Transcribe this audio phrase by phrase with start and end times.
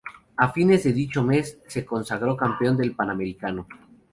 [0.43, 3.67] A fines de dicho mes se consagró campeón del Panamericano.